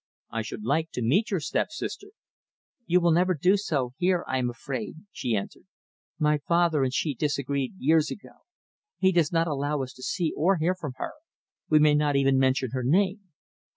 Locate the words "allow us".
9.45-9.93